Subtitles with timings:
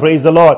[0.00, 0.56] Praise the Lord.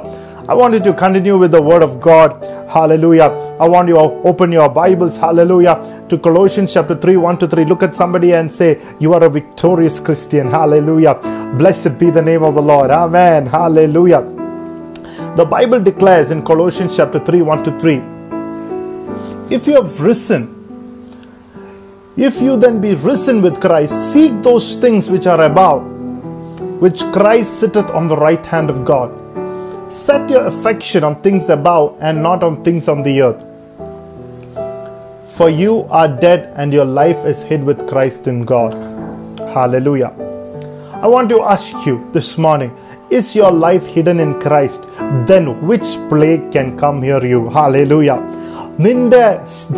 [0.48, 2.44] I want you to continue with the word of God.
[2.70, 3.56] Hallelujah.
[3.60, 5.18] I want you to open your Bibles.
[5.18, 6.06] Hallelujah.
[6.08, 7.64] To Colossians chapter 3, 1 to 3.
[7.64, 10.48] Look at somebody and say, You are a victorious Christian.
[10.48, 11.14] Hallelujah.
[11.58, 12.90] Blessed be the name of the Lord.
[12.90, 13.46] Amen.
[13.46, 14.22] Hallelujah.
[15.36, 17.94] The Bible declares in Colossians chapter 3, 1 to 3.
[19.54, 20.50] If you have risen,
[22.16, 25.84] if you then be risen with Christ, seek those things which are above,
[26.80, 29.21] which Christ sitteth on the right hand of God.
[29.92, 33.44] Set your affection on things above and not on things on the earth.
[35.36, 38.72] For you are dead and your life is hid with Christ in God.
[39.52, 40.12] Hallelujah.
[40.94, 42.72] I want to ask you this morning
[43.10, 44.82] is your life hidden in Christ?
[45.26, 47.42] Then which plague can come here you?
[47.50, 48.20] Hallelujah.
[48.84, 49.24] നിന്റെ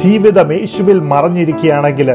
[0.03, 2.09] ജീവിതം യേശുവിൽ മറഞ്ഞിരിക്കുകയാണെങ്കിൽ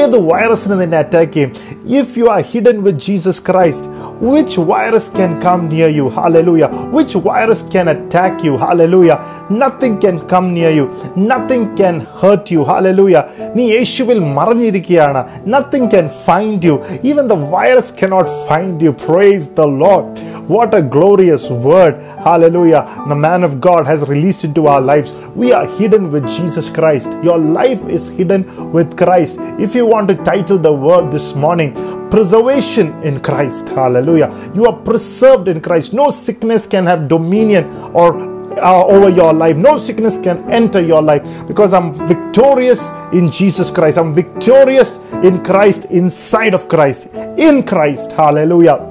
[0.00, 1.52] ഏത് വൈറസിനെ നിന്നെ attack ചെയ്യും
[2.00, 3.88] if you are hidden with Jesus Christ
[4.31, 9.17] which virus can come near U hallelujah which virus can attack U hallelujah
[9.61, 10.85] nothing can come near U
[11.31, 13.23] nothing can hurt you hallelujah
[13.57, 15.23] നീ യേശുവിൽ മറഞ്ഞിരിക്കുകയാണ്
[15.55, 16.77] nothing can find you
[17.11, 20.09] even the virus cannot find you praise the load
[20.47, 21.95] What a glorious word.
[22.19, 22.81] Hallelujah.
[23.07, 25.11] The man of God has released into our lives.
[25.35, 27.07] We are hidden with Jesus Christ.
[27.23, 29.39] Your life is hidden with Christ.
[29.57, 31.73] If you want to title the word this morning,
[32.10, 33.68] preservation in Christ.
[33.68, 34.30] Hallelujah.
[34.54, 35.92] You are preserved in Christ.
[35.92, 39.56] No sickness can have dominion or uh, over your life.
[39.56, 43.98] No sickness can enter your life because I'm victorious in Jesus Christ.
[43.98, 47.08] I'm victorious in Christ, inside of Christ,
[47.38, 48.12] in Christ.
[48.12, 48.86] Hallelujah.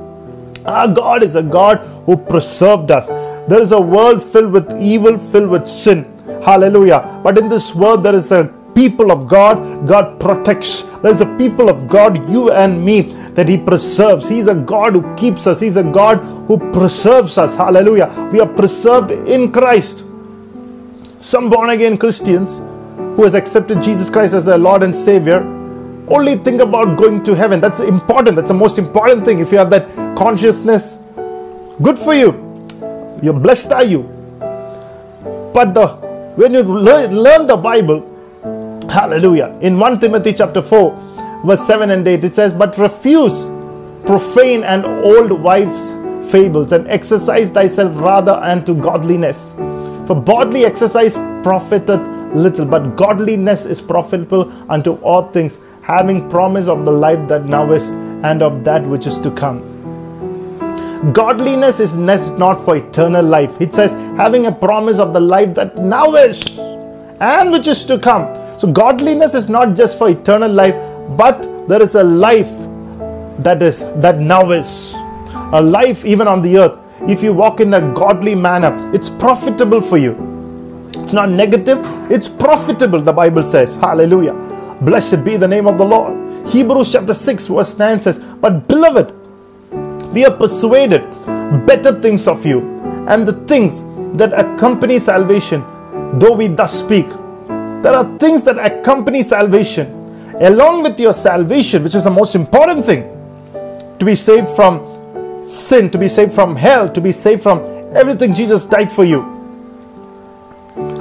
[0.66, 3.08] Our God is a God who preserved us.
[3.50, 6.06] There is a world filled with evil, filled with sin.
[6.44, 7.20] Hallelujah.
[7.24, 10.84] But in this world, there is a people of God, God protects.
[11.04, 13.02] There's a people of God, you and me,
[13.38, 14.30] that He preserves.
[14.30, 15.60] He's a God who keeps us.
[15.60, 17.58] He's a God who preserves us.
[17.58, 18.08] Hallelujah.
[18.32, 20.06] We are preserved in Christ.
[21.20, 22.60] Some born again Christians
[23.16, 25.42] who has accepted Jesus Christ as their Lord and Savior
[26.08, 27.60] only think about going to heaven.
[27.60, 28.36] That's important.
[28.38, 29.40] That's the most important thing.
[29.40, 29.88] If you have that
[30.18, 30.98] consciousness,
[31.82, 32.32] good for you.
[33.22, 34.04] You're blessed, are you?
[35.54, 35.88] But the
[36.40, 38.09] when you learn, learn the Bible,
[38.90, 39.58] hallelujah.
[39.62, 43.46] In 1 Timothy chapter 4, verse 7 and 8, it says, But refuse
[44.06, 45.96] profane and old wives'
[46.32, 49.54] fables, and exercise thyself rather unto godliness.
[50.08, 51.14] For bodily exercise
[51.44, 52.02] profiteth
[52.36, 57.72] little, but godliness is profitable unto all things, having promise of the life that now
[57.72, 59.62] is and of that which is to come.
[61.14, 63.60] Godliness is not for eternal life.
[63.62, 66.60] It says, having a promise of the life that now is
[67.20, 68.39] and which is to come.
[68.60, 70.76] So, godliness is not just for eternal life,
[71.16, 72.50] but there is a life
[73.40, 74.94] that is that now is
[75.54, 76.78] a life even on the earth.
[77.08, 80.12] If you walk in a godly manner, it's profitable for you.
[80.98, 81.80] It's not negative,
[82.12, 83.76] it's profitable, the Bible says.
[83.76, 84.34] Hallelujah.
[84.82, 86.46] Blessed be the name of the Lord.
[86.46, 89.14] Hebrews chapter 6, verse 9 says, But beloved,
[90.14, 91.08] we are persuaded
[91.66, 92.60] better things of you,
[93.08, 93.80] and the things
[94.18, 95.64] that accompany salvation,
[96.20, 97.08] though we thus speak.
[97.82, 99.96] There are things that accompany salvation.
[100.42, 103.04] Along with your salvation, which is the most important thing,
[104.00, 107.60] to be saved from sin, to be saved from hell, to be saved from
[107.94, 109.22] everything Jesus died for you.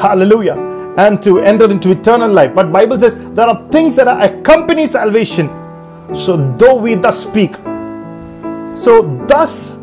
[0.00, 0.56] Hallelujah.
[0.97, 2.55] And to enter into eternal life.
[2.55, 5.49] But Bible says there are things that accompany salvation.
[6.15, 7.55] So though we thus speak,
[8.78, 9.75] so, thus,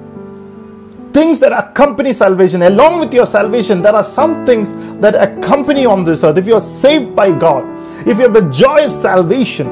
[1.16, 6.04] things that accompany salvation, along with your salvation, there are some things that accompany on
[6.04, 6.38] this earth.
[6.38, 7.64] If you are saved by God,
[8.06, 9.68] if you have the joy of salvation,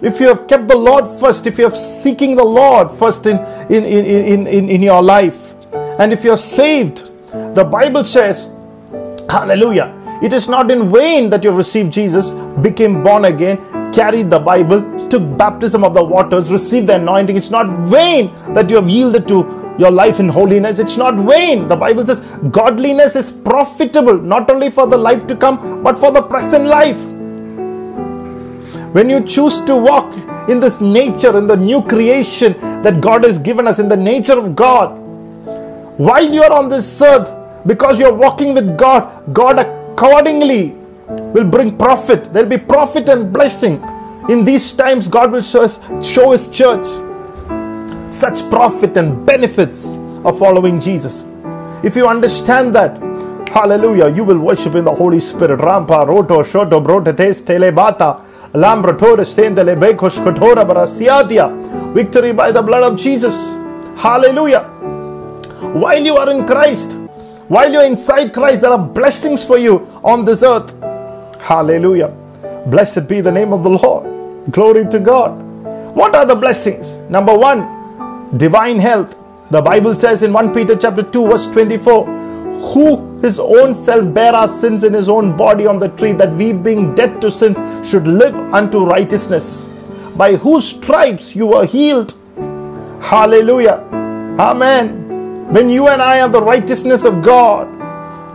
[0.00, 3.36] if you have kept the Lord first, if you are seeking the Lord first in,
[3.68, 7.10] in, in, in, in, your life, and if you're saved,
[7.54, 8.50] the Bible says,
[9.28, 9.94] Hallelujah.
[10.22, 12.30] It is not in vain that you have received Jesus,
[12.62, 13.58] became born again,
[13.92, 17.36] carried the Bible, took baptism of the waters, received the anointing.
[17.36, 20.78] It's not vain that you have yielded to your life in holiness.
[20.78, 21.68] It's not vain.
[21.68, 22.20] The Bible says
[22.50, 26.98] godliness is profitable not only for the life to come, but for the present life.
[28.94, 30.14] When you choose to walk
[30.48, 34.36] in this nature, in the new creation that God has given us, in the nature
[34.36, 34.98] of God,
[35.98, 37.30] while you are on this earth,
[37.66, 40.70] because you're walking with God, God accordingly
[41.08, 42.32] will bring profit.
[42.32, 43.80] There'll be profit and blessing.
[44.30, 45.68] In these times, God will show,
[46.02, 46.86] show His church
[48.12, 49.86] such profit and benefits
[50.24, 51.24] of following Jesus.
[51.82, 52.96] If you understand that,
[53.48, 55.60] hallelujah, you will worship in the Holy Spirit.
[55.60, 61.94] Rampa, roto, shoto, brote, tes, telebata, lambra, tore, stendele, bekos, kotora, barasiatia.
[61.94, 63.34] Victory by the blood of Jesus.
[63.96, 64.64] Hallelujah.
[65.60, 66.94] while you are in Christ.
[67.48, 70.72] While you're inside Christ, there are blessings for you on this earth.
[71.42, 72.08] Hallelujah.
[72.66, 74.19] Blessed be the name of the Lord.
[74.48, 75.32] Glory to God.
[75.94, 76.96] What are the blessings?
[77.10, 79.16] Number one, divine health.
[79.50, 84.34] The Bible says in 1 Peter chapter 2, verse 24, who his own self bare
[84.34, 87.58] our sins in his own body on the tree, that we being dead to sins
[87.88, 89.66] should live unto righteousness.
[90.16, 92.14] By whose stripes you were healed.
[93.02, 93.84] Hallelujah.
[94.38, 95.52] Amen.
[95.52, 97.66] When you and I are the righteousness of God,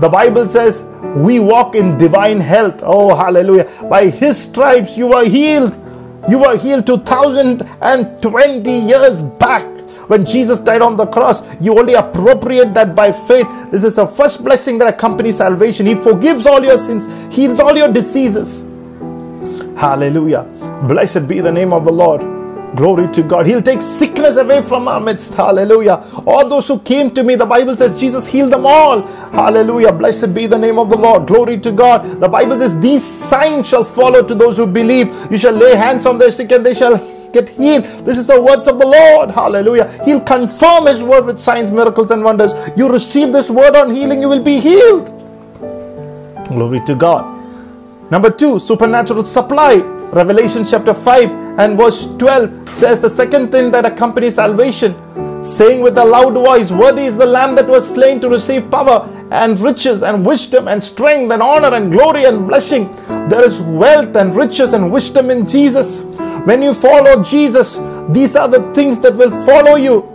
[0.01, 0.83] the Bible says
[1.15, 2.81] we walk in divine health.
[2.83, 3.71] Oh, hallelujah.
[3.89, 5.73] By his stripes you were healed.
[6.27, 9.65] You were healed 2020 years back.
[10.09, 13.47] When Jesus died on the cross, you only appropriate that by faith.
[13.71, 15.85] This is the first blessing that accompanies salvation.
[15.85, 18.63] He forgives all your sins, heals all your diseases.
[19.77, 20.43] Hallelujah.
[20.87, 22.34] Blessed be the name of the Lord.
[22.75, 23.45] Glory to God.
[23.45, 25.33] He'll take sickness away from our midst.
[25.33, 26.03] Hallelujah.
[26.25, 29.03] All those who came to me, the Bible says Jesus healed them all.
[29.31, 29.93] Hallelujah.
[29.93, 31.25] Blessed be the name of the Lord.
[31.25, 32.19] Glory to God.
[32.19, 35.07] The Bible says these signs shall follow to those who believe.
[35.31, 36.97] You shall lay hands on their sick and they shall
[37.31, 37.85] get healed.
[38.05, 39.31] This is the words of the Lord.
[39.31, 39.87] Hallelujah.
[40.03, 42.51] He'll confirm his word with signs, miracles, and wonders.
[42.75, 45.07] You receive this word on healing, you will be healed.
[46.47, 47.23] Glory to God.
[48.11, 49.75] Number two, supernatural supply.
[50.11, 54.93] Revelation chapter 5 and verse 12 says the second thing that accompanies salvation,
[55.43, 59.09] saying with a loud voice, Worthy is the Lamb that was slain to receive power
[59.31, 62.93] and riches and wisdom and strength and honor and glory and blessing.
[63.29, 66.03] There is wealth and riches and wisdom in Jesus.
[66.45, 67.77] When you follow Jesus,
[68.09, 70.11] these are the things that will follow you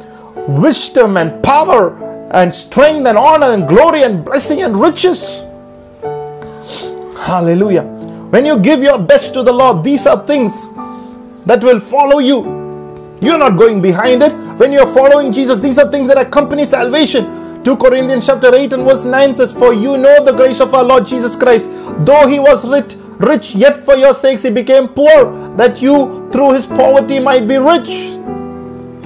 [0.47, 1.97] wisdom and power
[2.33, 5.43] and strength and honor and glory and blessing and riches.
[7.19, 7.83] Hallelujah.
[8.31, 10.69] When you give your best to the Lord, these are things
[11.47, 12.61] that will follow you.
[13.21, 14.33] You're not going behind it.
[14.59, 17.63] When you're following Jesus, these are things that accompany salvation.
[17.65, 20.83] 2 Corinthians chapter 8 and verse 9 says, For you know the grace of our
[20.83, 21.69] Lord Jesus Christ,
[22.07, 26.55] though he was rich, rich, yet for your sakes he became poor, that you through
[26.55, 28.17] his poverty might be rich.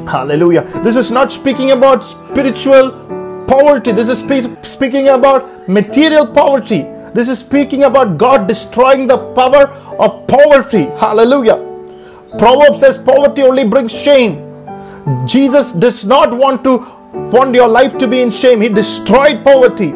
[0.08, 0.62] Hallelujah.
[0.84, 2.92] This is not speaking about spiritual
[3.48, 3.90] poverty.
[3.90, 6.82] This is spe- speaking about material poverty.
[7.14, 10.84] This is speaking about God destroying the power of poverty.
[10.98, 11.73] Hallelujah.
[12.38, 14.40] Proverbs says poverty only brings shame.
[15.26, 16.78] Jesus does not want to
[17.32, 18.60] want your life to be in shame.
[18.60, 19.90] He destroyed poverty.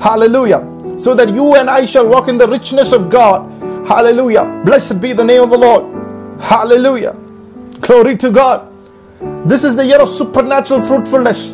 [0.00, 0.66] Hallelujah.
[0.98, 3.48] So that you and I shall walk in the richness of God.
[3.86, 4.62] Hallelujah.
[4.64, 6.42] Blessed be the name of the Lord.
[6.42, 7.16] Hallelujah.
[7.80, 8.66] Glory to God.
[9.46, 11.50] This is the year of supernatural fruitfulness.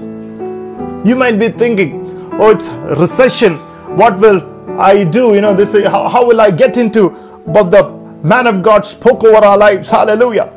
[1.06, 2.68] You might be thinking, oh, it's
[2.98, 3.56] recession.
[3.96, 7.10] What will I do, you know, this how, how will I get into?
[7.46, 7.95] But the
[8.26, 9.88] man of God spoke over our lives.
[9.90, 10.50] Hallelujah.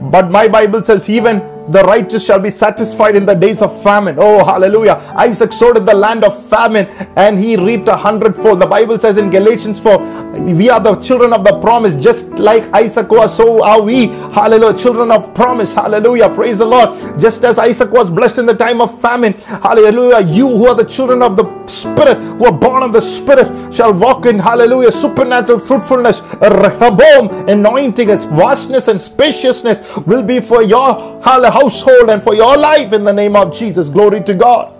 [0.00, 4.16] But my Bible says, even the righteous shall be satisfied in the days of famine.
[4.18, 4.94] Oh, hallelujah.
[5.16, 6.86] Isaac sowed in the land of famine
[7.16, 8.60] and he reaped a hundredfold.
[8.60, 12.64] The Bible says in Galatians 4, we are the children of the promise, just like
[12.72, 14.06] Isaac was, so are we.
[14.06, 14.76] Hallelujah.
[14.76, 15.74] Children of promise.
[15.74, 16.30] Hallelujah.
[16.30, 17.20] Praise the Lord.
[17.20, 19.34] Just as Isaac was blessed in the time of famine.
[19.34, 20.20] Hallelujah.
[20.26, 23.92] You who are the children of the Spirit, who are born of the Spirit, shall
[23.92, 26.20] walk in, hallelujah, supernatural fruitfulness.
[26.40, 31.20] Rehoboth anointing, vastness and spaciousness will be for your
[31.52, 33.88] household and for your life in the name of Jesus.
[33.88, 34.72] Glory to God.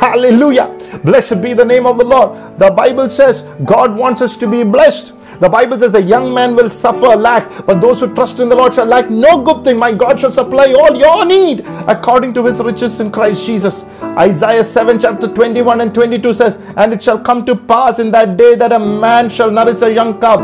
[0.00, 0.76] Hallelujah.
[1.04, 2.58] Blessed be the name of the Lord.
[2.58, 5.14] The Bible says God wants us to be blessed.
[5.40, 8.54] The Bible says the young man will suffer lack, but those who trust in the
[8.54, 9.78] Lord shall lack no good thing.
[9.78, 13.84] My God shall supply all your need according to his riches in Christ Jesus.
[14.02, 18.36] Isaiah 7, chapter 21 and 22 says, And it shall come to pass in that
[18.36, 20.40] day that a man shall nourish a young cub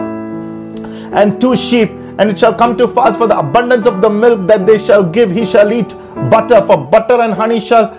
[1.13, 4.47] and two sheep, and it shall come to pass for the abundance of the milk
[4.47, 5.95] that they shall give, he shall eat
[6.31, 7.93] butter, for butter and honey shall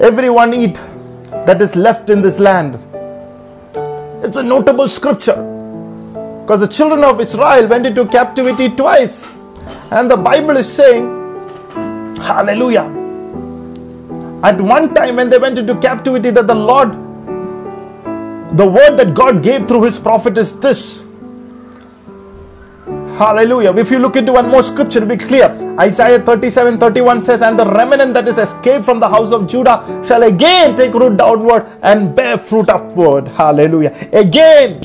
[0.00, 0.80] everyone eat
[1.46, 2.78] that is left in this land.
[4.24, 5.36] It's a notable scripture
[6.42, 9.28] because the children of Israel went into captivity twice.
[9.90, 11.06] And the Bible is saying,
[12.16, 12.84] Hallelujah.
[14.42, 16.92] At one time, when they went into captivity, that the Lord,
[18.56, 21.02] the word that God gave through his prophet is this.
[23.18, 23.74] Hallelujah.
[23.76, 25.50] If you look into one more scripture, it'll be clear.
[25.80, 29.82] Isaiah 37 31 says, And the remnant that is escaped from the house of Judah
[30.06, 33.26] shall again take root downward and bear fruit upward.
[33.26, 33.90] Hallelujah.
[34.12, 34.80] Again,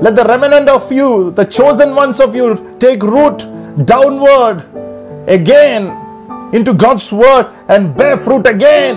[0.00, 3.46] let the remnant of you, the chosen ones of you, take root
[3.86, 4.66] downward
[5.28, 5.94] again
[6.52, 8.96] into God's word and bear fruit again.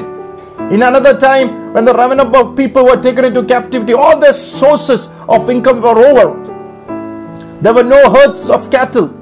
[0.74, 5.10] In another time, when the remnant of people were taken into captivity, all their sources
[5.30, 6.55] of income were over.
[7.62, 9.14] There were no herds of cattle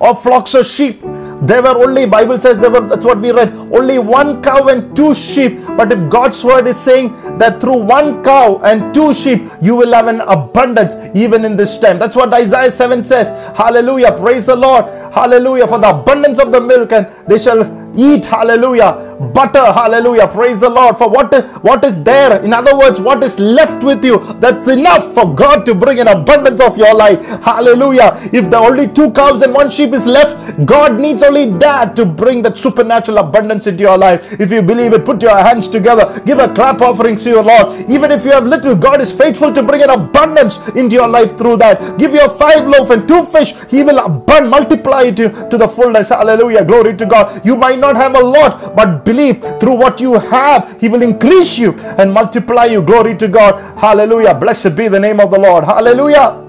[0.00, 1.00] or flocks of sheep.
[1.42, 4.94] There were only, Bible says, there were, that's what we read, only one cow and
[4.96, 5.60] two sheep.
[5.76, 9.92] But if God's word is saying that through one cow and two sheep, you will
[9.92, 11.98] have an abundance even in this time.
[11.98, 13.28] That's what Isaiah 7 says.
[13.56, 14.12] Hallelujah.
[14.18, 14.86] Praise the Lord.
[15.12, 15.68] Hallelujah.
[15.68, 17.62] For the abundance of the milk, and they shall
[17.96, 18.26] eat.
[18.26, 19.08] Hallelujah.
[19.18, 20.28] Butter hallelujah.
[20.28, 22.40] Praise the lord for what is, what is there.
[22.44, 26.06] In other words what is left with you that's enough for god to bring an
[26.06, 27.24] abundance of your life.
[27.42, 28.12] Hallelujah.
[28.32, 32.04] If the only two cows and one sheep is left god needs only that to
[32.04, 34.40] bring that supernatural abundance into your life.
[34.40, 36.22] If you believe it put your hands together.
[36.24, 37.90] Give a clap offering to your lord.
[37.90, 41.36] Even if you have little god is faithful to bring an abundance into your life
[41.36, 41.98] through that.
[41.98, 43.52] Give your five loaf and two fish.
[43.68, 46.10] He will abund multiply it to, to the fullness.
[46.10, 46.64] Hallelujah.
[46.64, 47.44] Glory to god.
[47.44, 51.58] You might not have a lot but believe through what you have, He will increase
[51.58, 52.82] you and multiply you.
[52.82, 53.78] Glory to God.
[53.78, 54.34] Hallelujah.
[54.34, 55.64] Blessed be the name of the Lord.
[55.64, 56.44] Hallelujah.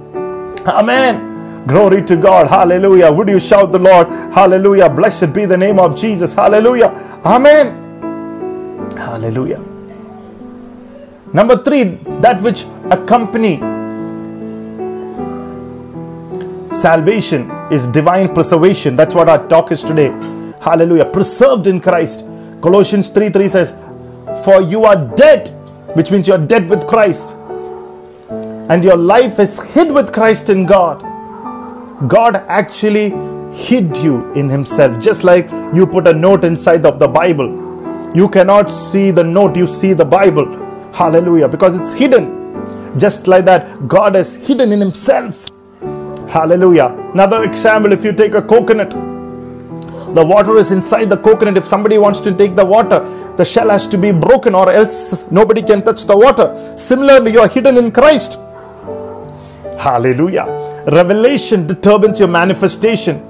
[0.67, 1.65] Amen.
[1.67, 2.47] Glory to God.
[2.47, 3.11] Hallelujah.
[3.11, 4.07] Would you shout the Lord?
[4.33, 4.89] Hallelujah.
[4.89, 6.33] Blessed be the name of Jesus.
[6.33, 6.87] Hallelujah.
[7.25, 7.89] Amen.
[8.97, 9.61] Hallelujah.
[11.33, 11.83] Number three,
[12.21, 13.57] that which accompany
[16.73, 18.95] salvation is divine preservation.
[18.95, 20.09] That's what our talk is today.
[20.61, 21.05] Hallelujah.
[21.05, 22.25] Preserved in Christ.
[22.61, 23.75] Colossians 3 3 says,
[24.43, 25.49] For you are dead,
[25.95, 27.35] which means you're dead with Christ,
[28.69, 31.01] and your life is hid with Christ in God.
[32.07, 33.11] God actually
[33.53, 37.67] hid you in Himself, just like you put a note inside of the Bible.
[38.13, 40.47] You cannot see the note, you see the Bible.
[40.93, 42.37] Hallelujah, because it's hidden.
[42.97, 45.47] Just like that, God is hidden in Himself.
[46.29, 46.87] Hallelujah.
[47.13, 48.93] Another example if you take a coconut,
[50.13, 51.57] the water is inside the coconut.
[51.57, 52.99] If somebody wants to take the water,
[53.37, 56.73] the shell has to be broken, or else nobody can touch the water.
[56.77, 58.37] Similarly, you are hidden in Christ.
[59.79, 60.45] Hallelujah.
[60.91, 63.25] Revelation determines your manifestation.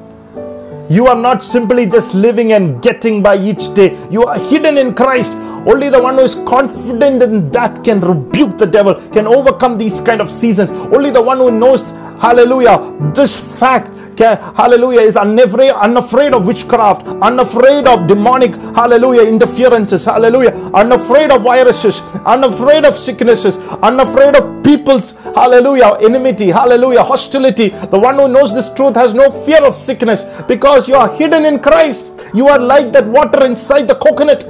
[0.89, 3.95] You are not simply just living and getting by each day.
[4.09, 5.33] You are hidden in Christ.
[5.67, 10.01] Only the one who is confident in that can rebuke the devil, can overcome these
[10.01, 10.71] kind of seasons.
[10.71, 11.83] Only the one who knows,
[12.19, 13.91] hallelujah, this fact
[14.25, 22.01] hallelujah, is unafraid, unafraid of witchcraft, unafraid of demonic, hallelujah, interferences, hallelujah, unafraid of viruses,
[22.25, 27.69] unafraid of sicknesses, unafraid of people's, hallelujah, enmity, hallelujah, hostility.
[27.69, 31.45] The one who knows this truth has no fear of sickness because you are hidden
[31.45, 32.25] in Christ.
[32.33, 34.45] You are like that water inside the coconut.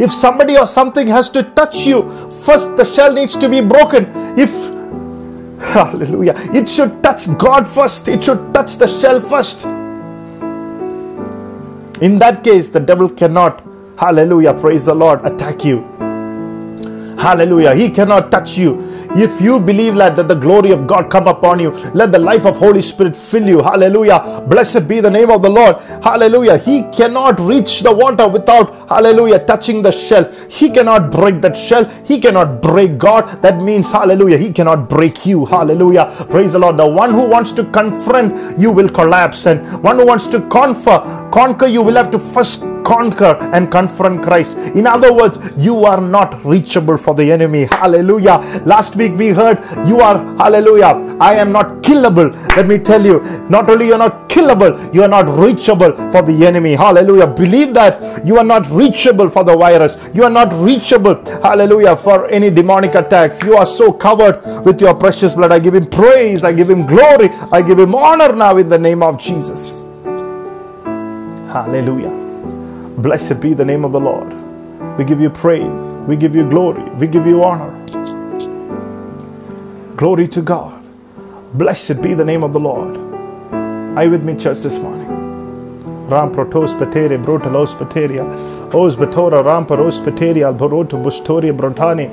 [0.00, 4.06] If somebody or something has to touch you, first the shell needs to be broken.
[4.38, 4.69] If
[5.74, 6.34] Hallelujah.
[6.54, 9.66] It should touch God first, it should touch the shell first.
[12.00, 13.62] In that case, the devil cannot,
[13.98, 15.82] hallelujah, praise the Lord, attack you.
[17.18, 17.74] Hallelujah.
[17.74, 21.60] He cannot touch you if you believe that, that the glory of God come upon
[21.60, 23.62] you, let the life of Holy Spirit fill you.
[23.62, 24.44] Hallelujah.
[24.48, 25.76] Blessed be the name of the Lord.
[26.02, 26.58] Hallelujah.
[26.58, 30.30] He cannot reach the water without, hallelujah, touching the shell.
[30.48, 31.84] He cannot break that shell.
[32.04, 33.42] He cannot break God.
[33.42, 35.46] That means, hallelujah, he cannot break you.
[35.46, 36.14] Hallelujah.
[36.30, 36.76] Praise the Lord.
[36.76, 41.19] The one who wants to confront you will collapse, and one who wants to conquer,
[41.30, 44.52] conquer you will have to first conquer and confront Christ.
[44.74, 47.64] In other words, you are not reachable for the enemy.
[47.70, 48.38] Hallelujah.
[48.64, 52.32] Last week we heard you are, hallelujah, I am not killable.
[52.56, 56.46] Let me tell you, not only you're not killable, you are not reachable for the
[56.46, 56.74] enemy.
[56.74, 57.26] Hallelujah.
[57.26, 59.96] Believe that you are not reachable for the virus.
[60.14, 63.42] You are not reachable, hallelujah, for any demonic attacks.
[63.42, 65.52] You are so covered with your precious blood.
[65.52, 66.44] I give him praise.
[66.44, 67.28] I give him glory.
[67.52, 69.84] I give him honor now in the name of Jesus.
[71.50, 72.10] Hallelujah.
[72.98, 74.32] Blessed be the name of the Lord.
[74.96, 75.90] We give you praise.
[76.06, 76.88] We give you glory.
[76.90, 77.72] We give you honor.
[79.96, 80.80] Glory to God.
[81.54, 82.96] Blessed be the name of the Lord.
[83.98, 85.08] Are you with me, church, this morning?
[86.08, 88.24] Ram protos patere brotalos pateria.
[88.72, 92.08] Os betora ram paros pateria alboroto bustoria brontani.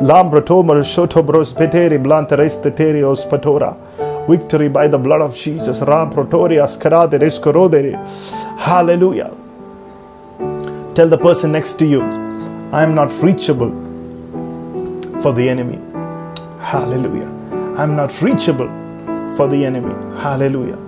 [0.00, 3.76] Lam brotomer shoto bros peteri blanteres teteri os patora.
[4.26, 5.80] Victory by the blood of Jesus.
[5.80, 7.98] Ram protoria scarade rescorodere.
[8.58, 9.34] Hallelujah.
[10.94, 12.02] Tell the person next to you,
[12.72, 13.70] I am not reachable
[15.22, 15.78] for the enemy.
[16.60, 17.28] Hallelujah.
[17.78, 18.66] I'm not reachable
[19.36, 19.94] for the enemy.
[20.20, 20.78] Hallelujah.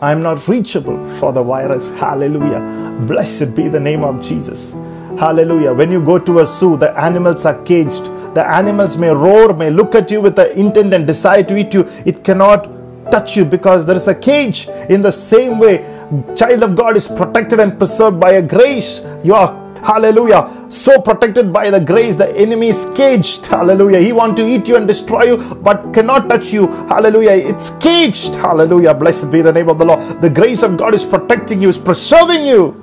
[0.00, 1.92] I'm not reachable for the virus.
[1.92, 2.60] Hallelujah.
[3.06, 4.72] Blessed be the name of Jesus.
[5.20, 5.74] Hallelujah.
[5.74, 8.06] When you go to a zoo, the animals are caged.
[8.34, 11.74] The animals may roar, may look at you with the intent and desire to eat
[11.74, 11.82] you.
[12.06, 12.70] It cannot
[13.10, 14.68] touch you because there is a cage.
[14.88, 15.91] In the same way,
[16.36, 19.00] child of God is protected and preserved by a grace.
[19.24, 20.48] You are Hallelujah.
[20.68, 23.46] So protected by the grace, the enemy is caged.
[23.46, 23.98] Hallelujah.
[23.98, 26.68] He want to eat you and destroy you, but cannot touch you.
[26.86, 27.32] Hallelujah.
[27.32, 28.36] It's caged.
[28.36, 28.94] Hallelujah.
[28.94, 30.22] Blessed be the name of the Lord.
[30.22, 32.78] The grace of God is protecting you, is preserving you.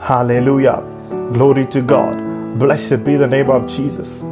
[0.00, 0.82] Hallelujah.
[1.32, 2.58] Glory to God.
[2.58, 4.22] Blessed be the name of Jesus.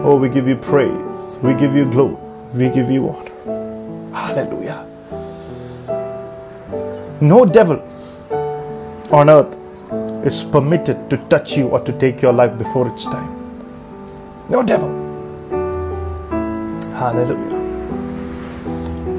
[0.00, 1.38] Oh, we give you praise.
[1.42, 2.16] We give you glory.
[2.54, 4.14] We give you honor.
[4.14, 4.87] Hallelujah.
[7.20, 7.80] No devil
[9.10, 9.56] on earth
[10.24, 13.34] is permitted to touch you or to take your life before its time.
[14.48, 14.88] No devil.
[16.92, 17.58] Hallelujah.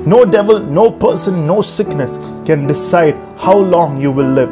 [0.06, 4.50] No devil, no person, no sickness can decide how long you will live.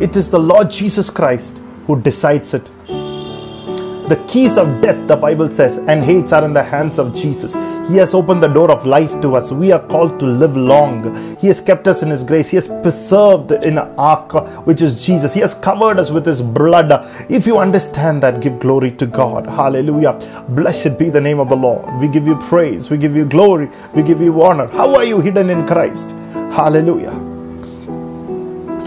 [0.00, 2.70] It is the Lord Jesus Christ who decides it.
[2.86, 7.54] The keys of death, the Bible says, and Hades are in the hands of Jesus.
[7.88, 9.52] He has opened the door of life to us.
[9.52, 11.36] We are called to live long.
[11.38, 12.48] He has kept us in His grace.
[12.48, 14.32] He has preserved in an ark,
[14.66, 15.34] which is Jesus.
[15.34, 16.90] He has covered us with His blood.
[17.30, 19.46] If you understand that, give glory to God.
[19.46, 20.14] Hallelujah.
[20.50, 22.00] Blessed be the name of the Lord.
[22.00, 22.90] We give you praise.
[22.90, 23.70] We give you glory.
[23.94, 24.66] We give you honor.
[24.68, 26.10] How are you hidden in Christ?
[26.32, 27.12] Hallelujah.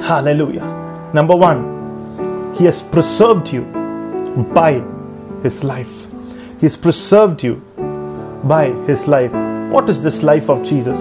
[0.02, 1.12] Hallelujah.
[1.14, 3.62] Number one, He has preserved you
[4.54, 4.84] by
[5.44, 6.08] his life.
[6.60, 7.64] He's preserved you
[8.44, 9.32] by His life.
[9.72, 10.98] What is this life of Jesus?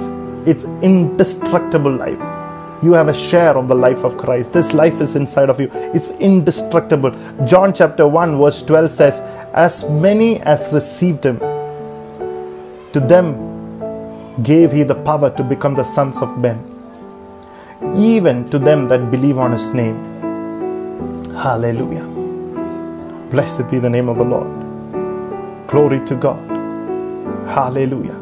[0.47, 2.21] It's indestructible life.
[2.83, 4.52] You have a share of the life of Christ.
[4.52, 5.69] This life is inside of you.
[5.73, 7.11] It's indestructible.
[7.47, 9.21] John chapter 1, verse 12 says,
[9.55, 11.38] As many as received him,
[12.93, 16.59] to them gave he the power to become the sons of men,
[17.97, 19.97] even to them that believe on his name.
[21.35, 22.05] Hallelujah.
[23.31, 25.66] Blessed be the name of the Lord.
[25.66, 26.56] Glory to God.
[27.47, 28.21] Hallelujah.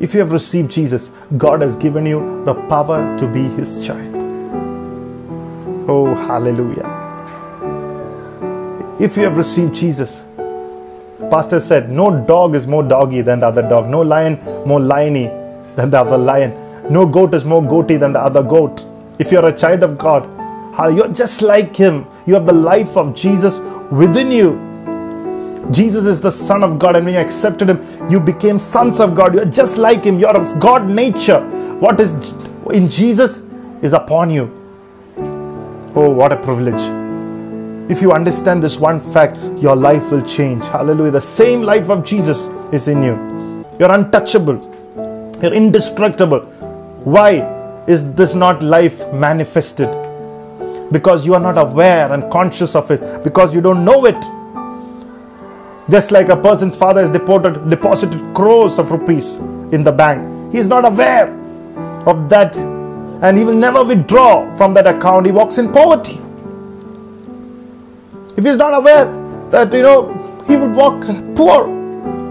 [0.00, 4.14] If you have received Jesus, God has given you the power to be His child.
[5.88, 6.90] Oh, hallelujah.
[9.00, 10.22] If you have received Jesus,
[11.30, 15.28] Pastor said, no dog is more doggy than the other dog, no lion more liony
[15.76, 16.52] than the other lion,
[16.90, 18.84] no goat is more goaty than the other goat.
[19.18, 20.28] If you're a child of God,
[20.94, 22.06] you're just like Him.
[22.26, 24.73] You have the life of Jesus within you.
[25.70, 29.14] Jesus is the Son of God, and when you accepted Him, you became sons of
[29.14, 29.34] God.
[29.34, 30.18] You're just like Him.
[30.18, 31.40] You're of God nature.
[31.80, 32.34] What is
[32.70, 33.40] in Jesus
[33.82, 34.50] is upon you.
[35.96, 36.80] Oh, what a privilege.
[37.90, 40.64] If you understand this one fact, your life will change.
[40.64, 41.10] Hallelujah.
[41.12, 43.64] The same life of Jesus is in you.
[43.78, 44.58] You're untouchable,
[45.42, 46.40] you're indestructible.
[47.04, 49.88] Why is this not life manifested?
[50.90, 54.24] Because you are not aware and conscious of it, because you don't know it.
[55.90, 59.36] Just like a person's father has deported, deposited crores of rupees
[59.72, 60.52] in the bank.
[60.52, 61.28] He is not aware
[62.06, 65.26] of that and he will never withdraw from that account.
[65.26, 66.20] He walks in poverty.
[68.36, 69.04] If he is not aware
[69.50, 71.02] that, you know, he would walk
[71.36, 71.72] poor.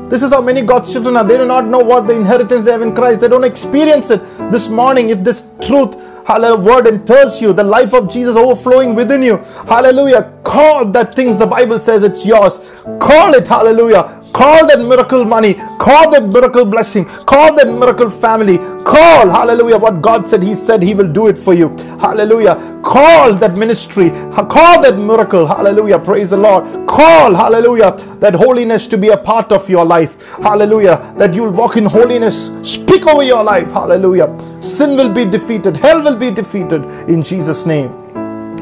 [0.09, 1.23] This is how many God's children are.
[1.23, 3.21] They do not know what the inheritance they have in Christ.
[3.21, 4.21] They don't experience it.
[4.51, 6.61] This morning, if this truth Hallelujah.
[6.63, 7.53] Word enters you.
[7.53, 9.37] The life of Jesus overflowing within you.
[9.67, 10.33] Hallelujah.
[10.43, 12.59] Call that things the Bible says it's yours.
[12.99, 13.47] Call it.
[13.47, 14.22] Hallelujah.
[14.33, 15.53] Call that miracle money.
[15.77, 17.05] Call that miracle blessing.
[17.05, 18.57] Call that miracle family.
[18.83, 20.41] Call, hallelujah, what God said.
[20.41, 21.69] He said He will do it for you.
[22.01, 22.55] Hallelujah.
[22.83, 24.09] Call that ministry.
[24.09, 25.45] Call that miracle.
[25.45, 25.99] Hallelujah.
[25.99, 26.87] Praise the Lord.
[26.87, 30.19] Call, hallelujah, that holiness to be a part of your life.
[30.37, 31.13] Hallelujah.
[31.17, 32.51] That you'll walk in holiness.
[32.63, 33.71] Speak over your life.
[33.71, 34.27] Hallelujah.
[34.61, 35.77] Sin will be defeated.
[35.77, 37.89] Hell will be defeated in Jesus' name.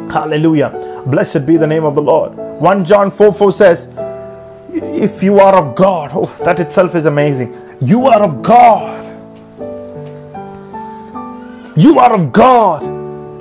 [0.09, 1.03] Hallelujah.
[1.07, 2.35] Blessed be the name of the Lord.
[2.35, 3.87] 1 John 4 4 says,
[4.73, 7.53] if you are of God, oh, that itself is amazing.
[7.81, 9.07] You are of God.
[11.77, 12.83] You are of God,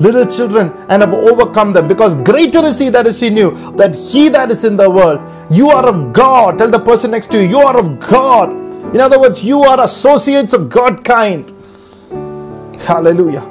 [0.00, 3.92] little children, and have overcome them, because greater is He that is in you than
[3.92, 5.20] He that is in the world.
[5.50, 6.58] You are of God.
[6.58, 8.50] Tell the person next to you, you are of God.
[8.94, 11.50] In other words, you are associates of God kind.
[12.80, 13.42] Hallelujah.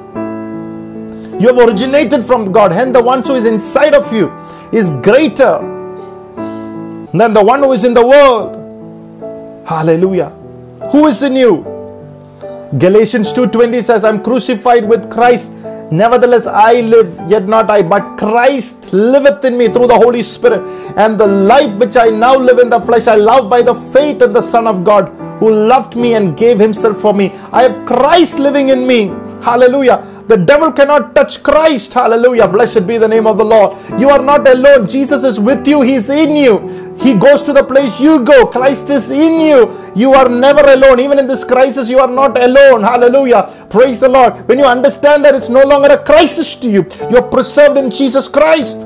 [1.40, 4.30] You have originated from God, and the one who is inside of you
[4.74, 5.60] is greater
[7.14, 8.56] than the one who is in the world.
[9.68, 10.30] Hallelujah.
[10.92, 11.66] Who is in you?
[12.78, 15.52] Galatians 2:20 says, I'm crucified with Christ.
[15.92, 20.62] Nevertheless, I live, yet not I, but Christ liveth in me through the Holy Spirit.
[20.96, 24.22] And the life which I now live in the flesh, I love by the faith
[24.22, 27.34] in the Son of God, who loved me and gave himself for me.
[27.52, 29.08] I have Christ living in me.
[29.42, 30.06] Hallelujah.
[30.30, 31.92] The devil cannot touch Christ.
[31.92, 32.48] Hallelujah.
[32.48, 33.76] Blessed be the name of the Lord.
[34.00, 34.88] You are not alone.
[34.88, 36.96] Jesus is with you, He's in you.
[37.02, 38.46] He goes to the place you go.
[38.46, 39.92] Christ is in you.
[39.96, 41.00] You are never alone.
[41.00, 42.84] Even in this crisis, you are not alone.
[42.84, 43.68] Hallelujah.
[43.72, 44.48] Praise the Lord.
[44.48, 48.28] When you understand that it's no longer a crisis to you, you're preserved in Jesus
[48.28, 48.82] Christ.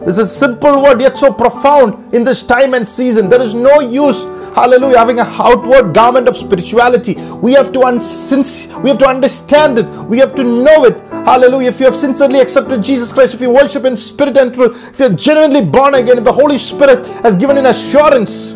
[0.00, 3.28] This is a simple word yet so profound in this time and season.
[3.28, 4.98] There is no use hallelujah.
[4.98, 7.14] Having an outward garment of spirituality.
[7.14, 9.86] We have to un- since, we have to understand it.
[9.86, 10.96] We have to know it.
[11.24, 11.68] Hallelujah.
[11.68, 14.98] If you have sincerely accepted jesus christ if you worship in spirit and truth if
[14.98, 18.54] you're genuinely born again if the holy spirit has given an assurance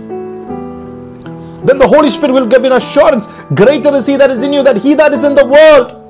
[1.65, 3.27] then the holy spirit will give an assurance.
[3.55, 6.01] Greater is he that is in you than he that is in the world.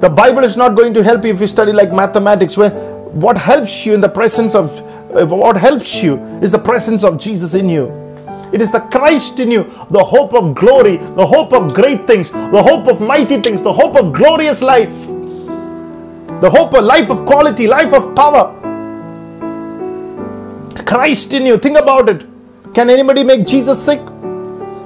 [0.00, 2.72] The bible is not going to help you if you study like mathematics when
[3.18, 4.82] what helps you in the presence of
[5.30, 8.05] what helps you is the presence of Jesus in you.
[8.52, 12.30] It is the Christ in you, the hope of glory, the hope of great things,
[12.30, 14.94] the hope of mighty things, the hope of glorious life,
[16.40, 18.52] the hope of life of quality, life of power.
[20.86, 21.58] Christ in you.
[21.58, 22.26] Think about it.
[22.74, 24.00] Can anybody make Jesus sick?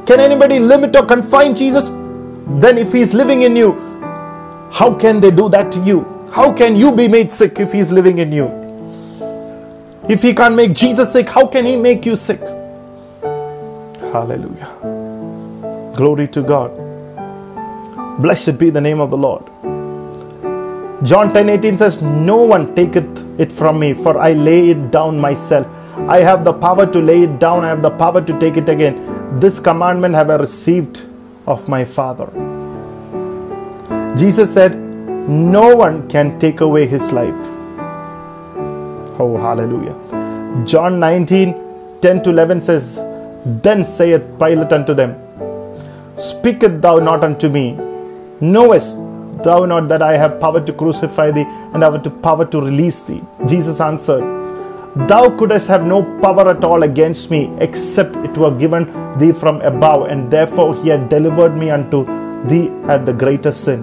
[0.06, 1.88] Can anybody limit or confine Jesus?
[2.58, 3.72] Then, if He's living in you,
[4.72, 6.06] how can they do that to you?
[6.32, 8.46] How can you be made sick if He's living in you?
[10.08, 12.40] If He can't make Jesus sick, how can He make you sick?
[14.12, 14.70] Hallelujah.
[15.96, 16.70] Glory to God.
[18.20, 19.44] Blessed be the name of the Lord.
[21.04, 25.18] John 10 18 says, No one taketh it from me, for I lay it down
[25.18, 25.66] myself.
[26.08, 28.68] I have the power to lay it down, I have the power to take it
[28.68, 29.38] again.
[29.38, 31.02] This commandment have I received
[31.46, 32.26] of my Father.
[34.16, 34.76] Jesus said,
[35.28, 37.34] no one can take away his life.
[39.22, 39.94] Oh, hallelujah.
[40.66, 42.98] John 19 10 to 11 says,
[43.44, 45.16] Then saith Pilate unto them,
[46.16, 47.78] Speaketh thou not unto me?
[48.40, 48.98] Knowest
[49.42, 53.22] thou not that I have power to crucify thee and have power to release thee?
[53.46, 54.22] Jesus answered,
[55.08, 58.84] Thou couldst have no power at all against me, except it were given
[59.18, 62.04] thee from above, and therefore he had delivered me unto
[62.46, 63.82] thee at the greater sin.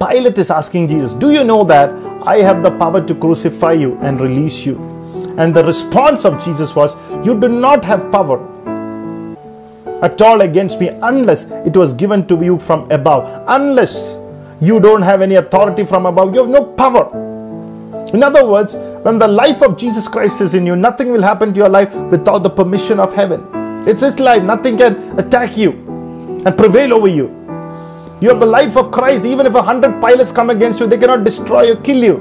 [0.00, 1.90] Pilate is asking Jesus, Do you know that
[2.26, 4.97] I have the power to crucify you and release you?
[5.38, 8.38] And the response of Jesus was, You do not have power
[10.02, 13.44] at all against me unless it was given to you from above.
[13.48, 14.16] Unless
[14.60, 17.06] you don't have any authority from above, you have no power.
[18.12, 18.74] In other words,
[19.04, 21.94] when the life of Jesus Christ is in you, nothing will happen to your life
[21.94, 23.46] without the permission of heaven.
[23.86, 25.70] It's His life, nothing can attack you
[26.44, 27.26] and prevail over you.
[28.20, 29.24] You have the life of Christ.
[29.24, 32.16] Even if a hundred pilots come against you, they cannot destroy or kill you.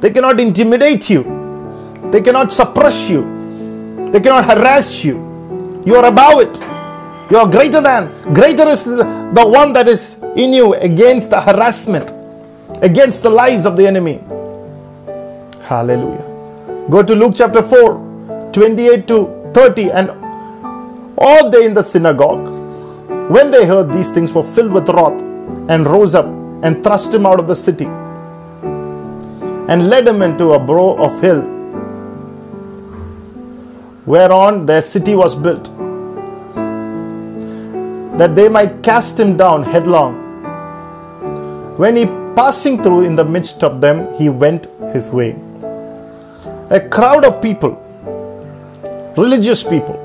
[0.00, 1.37] They cannot intimidate you.
[2.10, 3.22] They cannot suppress you.
[4.12, 5.82] They cannot harass you.
[5.84, 6.60] You are above it.
[7.30, 8.32] You are greater than.
[8.32, 12.12] Greater is the, one that is in you against the harassment,
[12.82, 14.20] against the lies of the enemy.
[15.62, 16.24] Hallelujah.
[16.90, 20.10] Go to Luke chapter 4, 28 to 30, and
[21.18, 22.58] all day in the synagogue
[23.28, 25.20] when they heard these things, were filled with wrath
[25.68, 26.24] and rose up
[26.64, 27.84] and thrust him out of the city
[29.68, 31.42] and led him into a brow of hill
[34.12, 35.64] whereon their city was built,
[38.18, 40.14] that they might cast him down headlong.
[41.76, 45.36] When he passing through in the midst of them, he went his way.
[46.70, 47.72] A crowd of people,
[49.16, 49.96] religious people,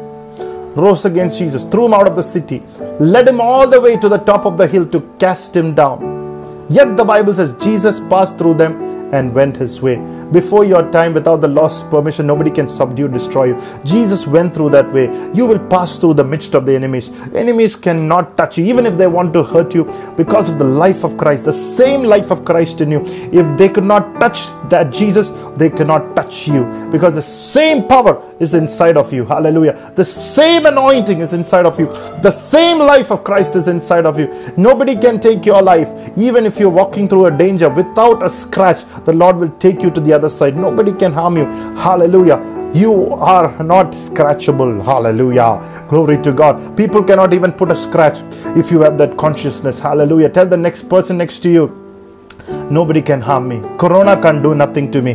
[0.75, 2.61] rose against Jesus, threw him out of the city,
[2.99, 6.67] led him all the way to the top of the hill to cast him down.
[6.69, 9.97] Yet the Bible says Jesus passed through them and went his way.
[10.33, 13.61] Before your time, without the Lord's permission, nobody can subdue, destroy you.
[13.85, 15.05] Jesus went through that way.
[15.33, 17.11] You will pass through the midst of the enemies.
[17.33, 19.83] Enemies cannot touch you, even if they want to hurt you,
[20.17, 23.01] because of the life of Christ, the same life of Christ in you.
[23.31, 28.21] If they could not touch that Jesus, they cannot touch you, because the same power
[28.39, 29.25] is inside of you.
[29.25, 29.93] Hallelujah.
[29.95, 31.87] The same anointing is inside of you.
[32.21, 34.27] The same life of Christ is inside of you.
[34.57, 38.83] Nobody can take your life, even if you're walking through a danger without a scratch
[39.05, 40.55] the Lord will take you to the other side.
[40.57, 41.45] Nobody can harm you.
[41.75, 42.39] Hallelujah.
[42.73, 44.83] You are not scratchable.
[44.83, 45.85] Hallelujah.
[45.89, 46.75] Glory to God.
[46.75, 48.23] People cannot even put a scratch
[48.57, 49.79] if you have that consciousness.
[49.79, 50.29] Hallelujah.
[50.29, 51.67] Tell the next person next to you,
[52.71, 53.61] nobody can harm me.
[53.77, 55.13] Corona can do nothing to me.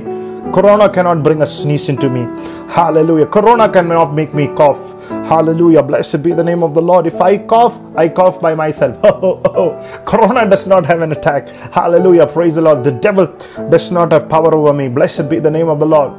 [0.52, 2.22] Corona cannot bring a sneeze into me.
[2.70, 3.26] Hallelujah.
[3.26, 4.94] Corona cannot make me cough.
[5.08, 5.82] Hallelujah.
[5.82, 7.06] Blessed be the name of the Lord.
[7.06, 8.96] If I cough, I cough by myself.
[9.04, 10.02] Oh, oh, oh.
[10.04, 11.48] Corona does not have an attack.
[11.72, 12.26] Hallelujah.
[12.26, 12.84] Praise the Lord.
[12.84, 13.26] The devil
[13.70, 14.88] does not have power over me.
[14.88, 16.12] Blessed be the name of the Lord.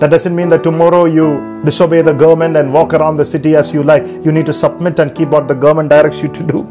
[0.00, 3.72] That doesn't mean that tomorrow you disobey the government and walk around the city as
[3.72, 4.04] you like.
[4.24, 6.66] You need to submit and keep what the government directs you to do.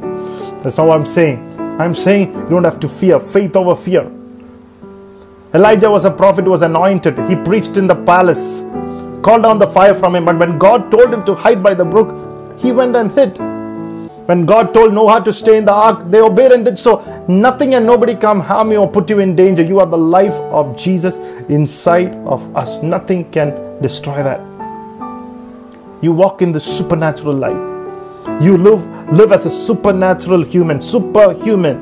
[0.63, 1.39] That's not what I'm saying.
[1.79, 3.19] I'm saying you don't have to fear.
[3.19, 4.11] Faith over fear.
[5.53, 7.17] Elijah was a prophet, was anointed.
[7.29, 8.59] He preached in the palace,
[9.21, 10.25] called down the fire from him.
[10.25, 13.37] But when God told him to hide by the brook, he went and hid.
[14.27, 17.25] When God told Noah to stay in the ark, they obeyed and did so.
[17.27, 19.63] Nothing and nobody come harm you or put you in danger.
[19.63, 21.17] You are the life of Jesus
[21.49, 22.81] inside of us.
[22.81, 24.39] Nothing can destroy that.
[26.01, 27.67] You walk in the supernatural life.
[28.41, 31.77] You live live as a supernatural human, superhuman.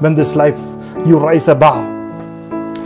[0.00, 0.58] When this life
[1.06, 1.96] you rise above.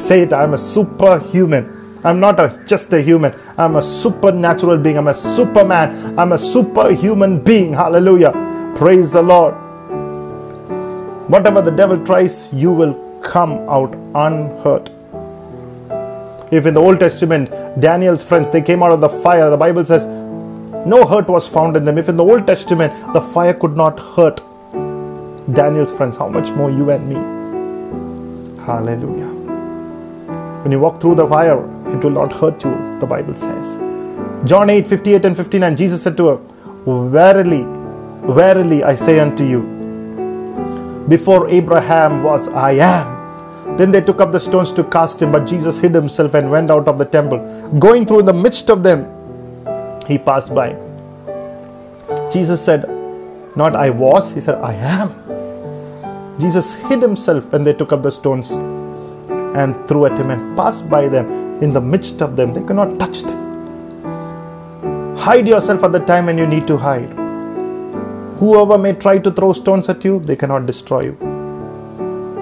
[0.01, 1.82] Say it, I'm a superhuman.
[2.05, 3.35] I'm not a, just a human.
[3.57, 4.99] I'm a supernatural being.
[4.99, 6.19] I'm a superman.
[6.19, 7.73] I'm a superhuman being.
[7.73, 8.33] Hallelujah.
[8.77, 9.55] Praise the Lord.
[11.31, 14.91] Whatever the devil tries, you will come out unhurt.
[16.53, 19.85] If in the Old Testament, Daniel's friends, they came out of the fire, the Bible
[19.85, 20.05] says,
[20.85, 21.97] no hurt was found in them.
[21.97, 24.43] If in the Old Testament, the fire could not hurt
[25.55, 27.15] Daniel's friends, how much more you and me?
[28.65, 29.29] Hallelujah.
[30.63, 31.61] When you walk through the fire,
[31.93, 33.79] it will not hurt you, the Bible says.
[34.45, 36.39] John 8 58 and 59, Jesus said to her,
[37.11, 37.65] Verily,
[38.35, 39.63] Verily I say unto you,
[41.09, 43.77] before Abraham was, I am.
[43.77, 46.71] Then they took up the stones to cast him, but Jesus hid himself and went
[46.71, 47.39] out of the temple.
[47.79, 49.07] Going through the midst of them,
[50.07, 50.77] he passed by.
[52.33, 52.89] Jesus said,
[53.57, 56.41] Not I was, he said, I am.
[56.41, 60.89] Jesus hid himself when they took up the stones and threw at him and passed
[60.89, 62.53] by them in the midst of them.
[62.53, 63.39] They cannot touch them.
[65.17, 67.11] Hide yourself at the time when you need to hide.
[68.39, 71.17] Whoever may try to throw stones at you, they cannot destroy you.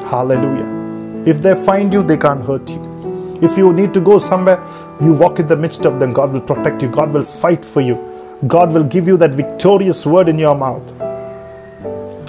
[0.09, 1.27] Hallelujah.
[1.27, 3.39] If they find you, they can't hurt you.
[3.43, 4.63] If you need to go somewhere,
[5.01, 6.13] you walk in the midst of them.
[6.13, 6.89] God will protect you.
[6.89, 7.99] God will fight for you.
[8.47, 10.91] God will give you that victorious word in your mouth.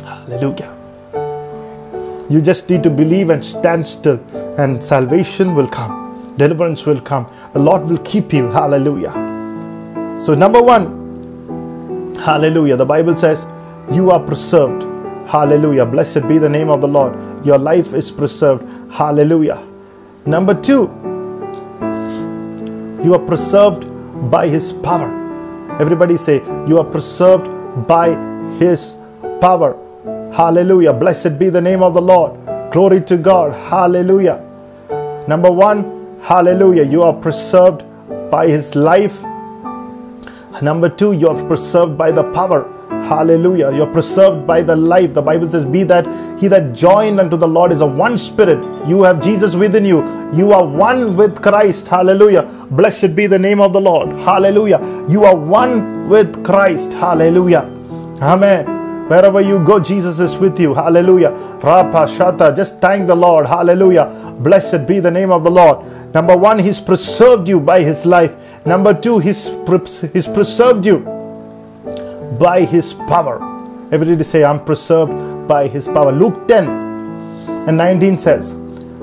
[0.02, 0.76] Hallelujah.
[2.30, 4.20] You just need to believe and stand still,
[4.58, 6.01] and salvation will come.
[6.42, 7.32] Deliverance will come.
[7.54, 8.48] The Lord will keep you.
[8.50, 9.14] Hallelujah.
[10.18, 12.78] So, number one, hallelujah.
[12.78, 13.46] The Bible says,
[13.92, 14.82] you are preserved.
[15.30, 15.86] Hallelujah.
[15.86, 17.14] Blessed be the name of the Lord.
[17.46, 18.64] Your life is preserved.
[18.92, 19.62] Hallelujah.
[20.26, 20.90] Number two,
[23.04, 23.86] you are preserved
[24.32, 25.10] by His power.
[25.80, 27.46] Everybody say, You are preserved
[27.88, 28.16] by
[28.58, 28.98] His
[29.42, 29.78] power.
[30.34, 30.94] Hallelujah.
[30.94, 32.34] Blessed be the name of the Lord.
[32.72, 33.54] Glory to God.
[33.70, 34.44] Hallelujah.
[35.28, 36.84] Number one, hallelujah.
[36.84, 37.84] You are preserved
[38.30, 39.22] by His life.
[40.62, 42.68] Number two, you are preserved by the power.
[43.12, 43.72] Hallelujah.
[43.74, 45.14] You're preserved by the life.
[45.14, 46.06] The Bible says, Be that
[46.40, 48.64] he that joined unto the Lord is a one spirit.
[48.88, 50.00] You have Jesus within you.
[50.34, 51.88] You are one with Christ.
[51.88, 52.44] Hallelujah.
[52.70, 54.10] Blessed be the name of the Lord.
[54.20, 54.80] Hallelujah.
[55.10, 56.94] You are one with Christ.
[56.94, 57.62] Hallelujah.
[58.22, 59.10] Amen.
[59.10, 60.74] Wherever you go, Jesus is with you.
[60.74, 61.32] Hallelujah.
[61.60, 62.56] Rapa Shata.
[62.56, 63.46] Just thank the Lord.
[63.46, 64.06] Hallelujah.
[64.40, 65.86] Blessed be the name of the Lord.
[66.14, 68.36] Number one, He's preserved you by His life.
[68.66, 69.50] Number two, He's,
[70.14, 71.22] he's preserved you
[72.42, 73.36] by his power.
[73.92, 76.12] Everybody say, I'm preserved by his power.
[76.12, 76.68] Luke 10
[77.68, 78.54] and 19 says,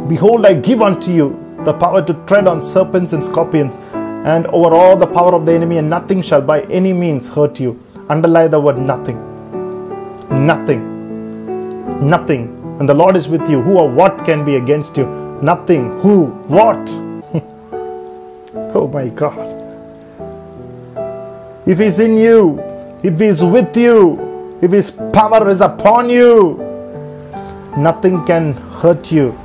[0.08, 1.28] Behold, I give unto you
[1.64, 5.52] the power to tread on serpents and scorpions and over all the power of the
[5.52, 7.80] enemy, and nothing shall by any means hurt you.
[8.08, 9.18] Underline the word nothing.
[10.46, 12.08] Nothing.
[12.08, 12.76] Nothing.
[12.80, 13.62] And the Lord is with you.
[13.62, 15.27] Who or what can be against you?
[15.42, 16.00] Nothing.
[16.00, 16.26] Who?
[16.48, 16.90] What?
[18.74, 19.54] oh my God.
[21.66, 22.58] If He's in you,
[23.02, 26.56] if He's with you, if His power is upon you,
[27.76, 29.38] nothing can hurt you.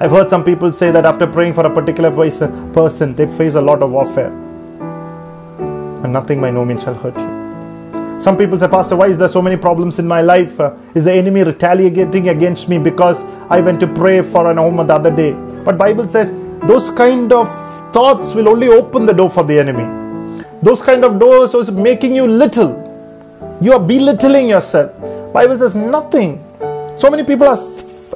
[0.00, 3.62] I've heard some people say that after praying for a particular person, they face a
[3.62, 4.32] lot of warfare.
[6.02, 7.33] And nothing by no means shall hurt you.
[8.18, 10.58] Some people say, Pastor, why is there so many problems in my life?
[10.94, 14.94] Is the enemy retaliating against me because I went to pray for an home the
[14.94, 15.32] other day?
[15.64, 16.32] But Bible says
[16.66, 17.48] those kind of
[17.92, 19.84] thoughts will only open the door for the enemy.
[20.62, 22.80] Those kind of doors is making you little.
[23.60, 24.92] You are belittling yourself.
[25.32, 26.42] Bible says nothing.
[26.96, 27.58] So many people are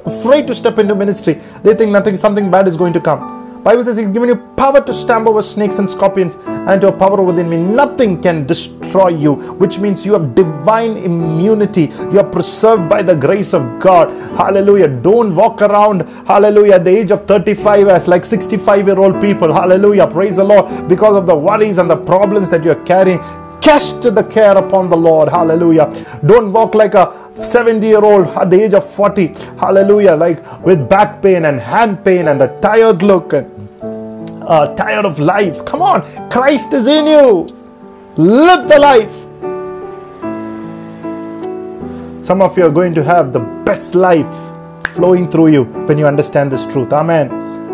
[0.05, 1.39] afraid to step into ministry.
[1.61, 4.81] They think nothing something bad is going to come bible says he's given you power
[4.81, 8.45] to stamp over snakes and scorpions and to have power over the enemy nothing can
[8.45, 11.85] destroy you which means you have divine immunity.
[12.11, 14.09] You are preserved by the grace of god.
[14.37, 14.87] Hallelujah.
[14.87, 19.53] Don't walk around hallelujah at the age of 35 as like 65 year old people.
[19.53, 20.07] Hallelujah.
[20.07, 20.87] Praise the lord.
[20.87, 23.19] Because of the worries and the problems that you're carrying
[23.61, 25.29] cast the care upon the Lord.
[25.29, 25.91] Hallelujah.
[26.25, 29.27] Don't walk like a 70 year old at the age of 40.
[29.57, 30.15] Hallelujah.
[30.15, 33.47] Like with back pain and hand pain and a tired look and
[34.43, 35.63] uh, tired of life.
[35.65, 37.47] Come on, Christ is in you.
[38.17, 39.15] Live the life.
[42.25, 44.27] Some of you are going to have the best life
[44.93, 46.91] flowing through you when you understand this truth.
[46.93, 47.29] Amen.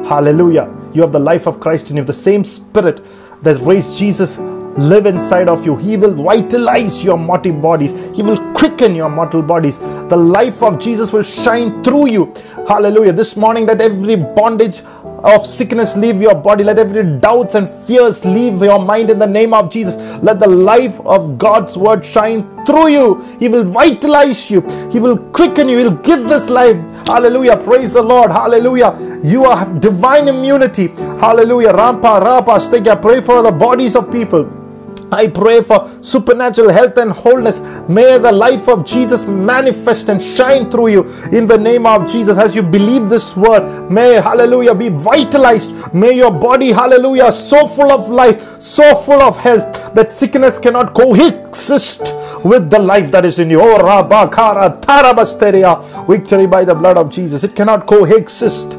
[0.05, 0.71] Hallelujah.
[0.93, 3.03] You have the life of Christ in you, the same spirit
[3.43, 4.37] that raised Jesus
[4.77, 5.75] live inside of you.
[5.75, 7.93] He will vitalize your mortal bodies.
[8.15, 9.77] He will quicken your mortal bodies.
[9.77, 12.33] The life of Jesus will shine through you.
[12.67, 13.13] Hallelujah.
[13.13, 14.81] This morning, that every bondage
[15.23, 16.63] of sickness leave your body.
[16.63, 19.95] Let every doubts and fears leave your mind in the name of Jesus.
[20.21, 23.37] Let the life of God's word shine through you.
[23.39, 24.61] He will vitalize you.
[24.91, 25.79] He will quicken you.
[25.79, 26.77] He will give this life.
[27.07, 27.57] Hallelujah.
[27.57, 28.31] Praise the Lord.
[28.31, 29.19] Hallelujah.
[29.23, 30.87] You have divine immunity.
[30.87, 31.73] Hallelujah.
[31.73, 33.01] Rampa, Rapa, Stigya.
[33.01, 34.64] Pray for the bodies of people.
[35.11, 37.59] I pray for supernatural health and wholeness.
[37.87, 42.37] May the life of Jesus manifest and shine through you in the name of Jesus.
[42.37, 45.73] As you believe this word, may hallelujah be vitalized.
[45.93, 50.93] May your body, hallelujah, so full of life, so full of health that sickness cannot
[50.93, 52.13] coexist
[52.43, 53.61] with the life that is in you.
[53.61, 56.07] Oh, Rabakara Tarabasteria.
[56.07, 57.43] Victory by the blood of Jesus.
[57.43, 58.73] It cannot coexist.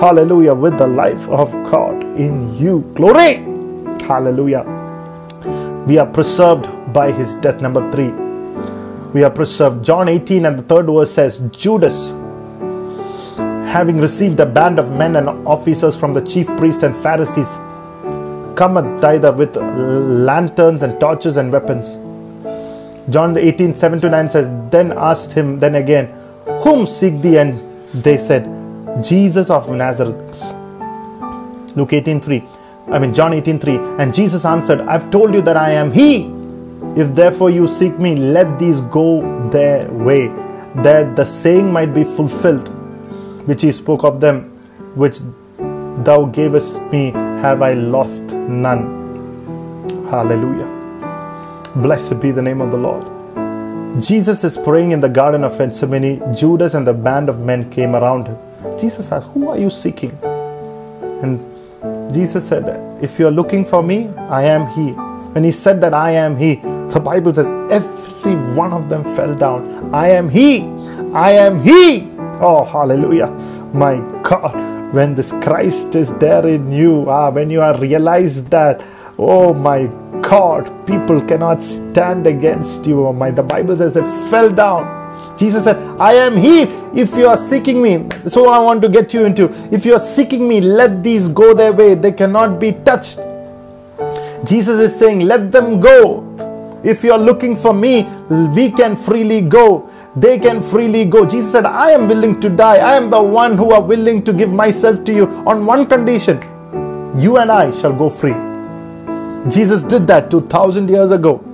[0.00, 2.80] Hallelujah, with the life of God in you.
[2.94, 3.36] Glory.
[4.06, 4.85] Hallelujah
[5.86, 7.60] we are preserved by his death.
[7.60, 8.10] Number three,
[9.12, 9.84] we are preserved.
[9.84, 12.08] John 18 and the third verse says, Judas,
[13.72, 17.52] having received a band of men and officers from the chief priests and Pharisees,
[18.56, 21.94] cometh thither with lanterns and torches and weapons.
[23.10, 26.06] John 18 7 to 9 says, Then asked him, then again,
[26.62, 27.38] Whom seek thee?
[27.38, 27.60] And
[27.92, 28.44] they said,
[29.04, 30.16] Jesus of Nazareth.
[31.76, 32.44] Luke 18 3.
[32.88, 33.76] I mean, John 18 3.
[33.98, 36.36] And Jesus answered, I've told you that I am He.
[36.96, 40.28] If therefore you seek me, let these go their way,
[40.76, 42.68] that the saying might be fulfilled,
[43.46, 44.44] which he spoke of them,
[44.94, 45.18] which
[46.04, 47.10] thou gavest me,
[47.42, 49.04] have I lost none.
[50.10, 50.72] Hallelujah.
[51.76, 53.04] Blessed be the name of the Lord.
[54.02, 56.34] Jesus is praying in the Garden of Gethsemane.
[56.34, 58.38] Judas and the band of men came around him.
[58.78, 60.18] Jesus asked, Who are you seeking?
[60.22, 61.55] And
[62.12, 62.64] Jesus said,
[63.02, 64.92] If you are looking for me, I am He.
[65.32, 66.56] When He said that I am He,
[66.92, 69.94] the Bible says every one of them fell down.
[69.94, 70.62] I am He.
[71.12, 72.08] I am He.
[72.40, 73.28] Oh, hallelujah.
[73.72, 78.82] My God, when this Christ is there in you, ah, when you are realized that,
[79.18, 79.86] oh my
[80.22, 83.06] God, people cannot stand against you.
[83.06, 84.95] Oh my, the Bible says they fell down.
[85.36, 86.62] Jesus said, I am He.
[86.98, 89.50] If you are seeking me, so I want to get you into.
[89.72, 91.94] If you are seeking me, let these go their way.
[91.94, 93.20] They cannot be touched.
[94.44, 96.22] Jesus is saying, let them go.
[96.84, 98.04] If you are looking for me,
[98.54, 99.90] we can freely go.
[100.14, 101.26] They can freely go.
[101.26, 102.76] Jesus said, I am willing to die.
[102.76, 106.40] I am the one who are willing to give myself to you on one condition.
[107.16, 108.34] You and I shall go free.
[109.50, 111.44] Jesus did that 2000 years ago.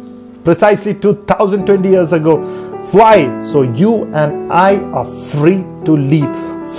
[0.44, 2.71] Precisely 2020 years ago.
[2.90, 3.42] Why?
[3.44, 6.28] So you and I are free to leave,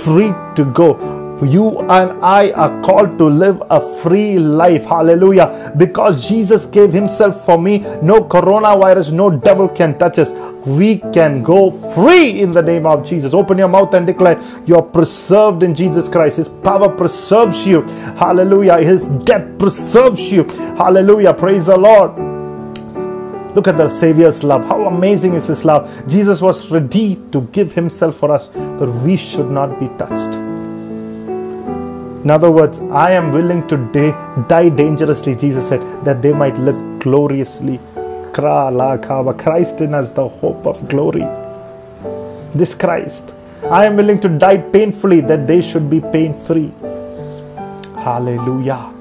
[0.04, 1.14] free to go.
[1.42, 4.84] You and I are called to live a free life.
[4.84, 5.72] Hallelujah.
[5.76, 10.32] Because Jesus gave Himself for me, no coronavirus, no devil can touch us.
[10.64, 13.34] We can go free in the name of Jesus.
[13.34, 16.36] Open your mouth and declare you are preserved in Jesus Christ.
[16.36, 17.82] His power preserves you.
[18.16, 18.78] Hallelujah.
[18.78, 20.44] His death preserves you.
[20.78, 21.34] Hallelujah.
[21.34, 22.33] Praise the Lord.
[23.54, 24.64] Look at the Savior's love.
[24.64, 25.88] How amazing is His love.
[26.08, 30.34] Jesus was ready to give Himself for us, that we should not be touched.
[32.24, 33.76] In other words, I am willing to
[34.48, 37.78] die dangerously, Jesus said, that they might live gloriously.
[38.32, 41.24] Christ in us, the hope of glory.
[42.52, 43.32] This Christ.
[43.70, 46.72] I am willing to die painfully that they should be pain free.
[47.94, 48.92] Hallelujah.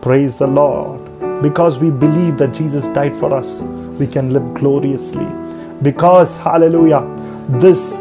[0.00, 1.00] Praise the Lord.
[1.42, 3.62] Because we believe that Jesus died for us
[4.02, 5.26] we can live gloriously.
[5.88, 7.02] Because, hallelujah,
[7.64, 8.00] this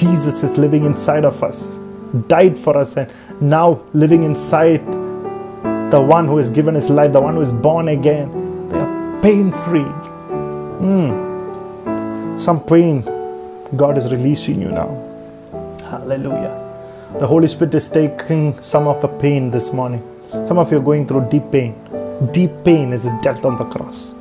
[0.00, 1.76] Jesus is living inside of us,
[2.28, 4.84] died for us, and now living inside
[5.94, 8.28] the one who has given his life, the one who is born again.
[8.68, 9.90] They are pain free.
[10.86, 12.40] Mm.
[12.40, 13.02] Some pain,
[13.76, 14.90] God is releasing you now.
[15.90, 16.54] Hallelujah.
[17.18, 20.02] The Holy Spirit is taking some of the pain this morning.
[20.46, 21.74] Some of you are going through deep pain.
[22.32, 24.14] Deep pain is death on the cross.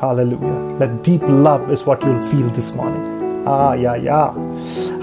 [0.00, 0.78] Hallelujah.
[0.78, 3.02] That deep love is what you'll feel this morning.
[3.46, 4.32] Ah, yeah, yeah.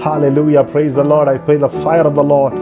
[0.00, 0.64] Hallelujah.
[0.64, 1.28] Praise the Lord.
[1.28, 2.52] I pray the fire of the Lord.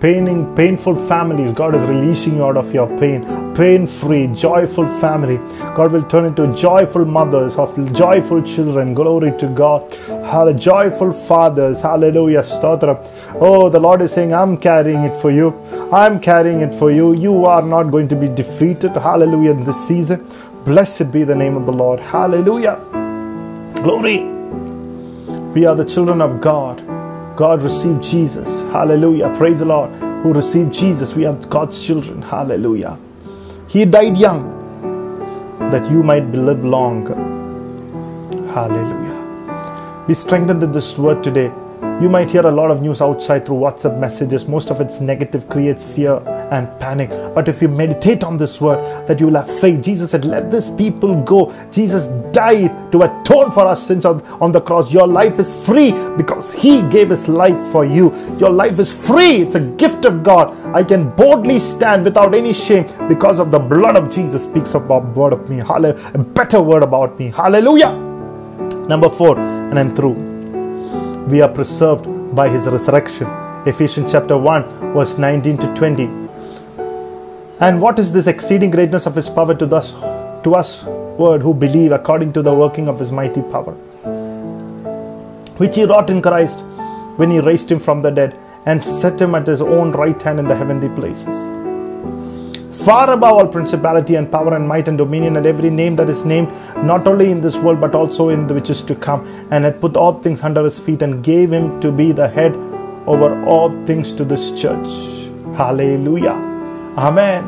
[0.00, 3.54] Paining, painful families, God is releasing you out of your pain.
[3.54, 5.36] Pain free, joyful family.
[5.74, 8.94] God will turn into joyful mothers of joyful children.
[8.94, 9.92] Glory to God.
[10.24, 10.58] Hallelujah.
[10.58, 11.82] Joyful fathers.
[11.82, 12.40] Hallelujah.
[12.40, 12.96] Stotra.
[13.40, 15.54] Oh, the Lord is saying, I'm carrying it for you.
[15.92, 17.14] I'm carrying it for you.
[17.14, 18.96] You are not going to be defeated.
[18.96, 19.54] Hallelujah.
[19.54, 20.26] This season.
[20.64, 22.00] Blessed be the name of the Lord.
[22.00, 22.76] Hallelujah.
[23.82, 24.24] Glory.
[25.54, 26.89] We are the children of God.
[27.40, 28.60] God received Jesus.
[28.64, 29.34] Hallelujah.
[29.34, 29.88] Praise the Lord.
[30.22, 31.14] Who received Jesus.
[31.14, 32.20] We are God's children.
[32.20, 32.98] Hallelujah.
[33.66, 34.42] He died young
[35.72, 37.06] that you might live long.
[38.52, 40.04] Hallelujah.
[40.06, 41.50] Be strengthened in this word today.
[42.00, 44.48] You might hear a lot of news outside through WhatsApp messages.
[44.48, 46.16] Most of it's negative, creates fear
[46.50, 47.10] and panic.
[47.34, 49.82] But if you meditate on this word, that you will have faith.
[49.82, 51.52] Jesus said, Let this people go.
[51.70, 54.90] Jesus died to atone for our sins on, on the cross.
[54.92, 58.14] Your life is free because He gave His life for you.
[58.38, 59.42] Your life is free.
[59.42, 60.56] It's a gift of God.
[60.74, 65.04] I can boldly stand without any shame because of the blood of Jesus speaks about
[65.14, 65.58] word of me.
[65.58, 66.10] Hallelujah.
[66.14, 67.30] A better word about me.
[67.30, 67.92] Hallelujah.
[68.88, 70.29] Number four, and I'm through
[71.28, 73.26] we are preserved by his resurrection.
[73.66, 76.04] Ephesians chapter 1, verse 19 to 20.
[77.60, 79.92] And what is this exceeding greatness of his power to us,
[80.44, 83.72] to us, word who believe according to the working of his mighty power,
[85.58, 86.60] which he wrought in Christ
[87.16, 90.38] when he raised him from the dead and set him at his own right hand
[90.38, 91.59] in the heavenly places
[92.84, 96.24] far above all principality and power and might and dominion and every name that is
[96.24, 96.48] named,
[96.84, 99.80] not only in this world but also in the which is to come, and had
[99.80, 102.54] put all things under his feet and gave him to be the head
[103.06, 104.88] over all things to this church.
[105.56, 106.36] Hallelujah.
[106.96, 107.44] Amen.